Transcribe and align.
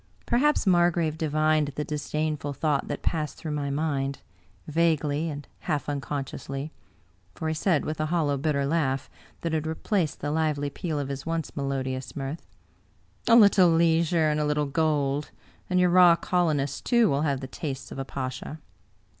Perhaps 0.25 0.65
Margrave 0.65 1.15
divined 1.15 1.73
the 1.75 1.83
disdainful 1.83 2.53
thought 2.53 2.87
that 2.87 3.03
passed 3.03 3.37
through 3.37 3.51
my 3.51 3.69
mind, 3.69 4.17
vaguely 4.65 5.29
and 5.29 5.47
half 5.59 5.85
uncon 5.85 6.25
sciously; 6.25 6.71
for 7.35 7.47
he 7.47 7.53
said 7.53 7.85
with 7.85 7.99
a 7.99 8.07
hollow, 8.07 8.35
bitter 8.35 8.65
laugh 8.65 9.11
that 9.41 9.53
had 9.53 9.67
replaced 9.67 10.19
the 10.19 10.31
lively 10.31 10.71
peal 10.71 10.97
of 10.97 11.09
his 11.09 11.27
once 11.27 11.55
melodious 11.55 12.15
mirth:" 12.15 12.47
A 13.27 13.35
little 13.35 13.69
leisure 13.69 14.27
and 14.31 14.39
a 14.39 14.45
little 14.45 14.65
gold, 14.65 15.29
and 15.69 15.79
your 15.79 15.91
raw 15.91 16.15
colonist, 16.15 16.83
too, 16.83 17.07
will 17.07 17.21
have 17.21 17.39
the 17.39 17.45
tastes 17.45 17.91
of 17.91 17.99
a 17.99 18.03
pasha." 18.05 18.59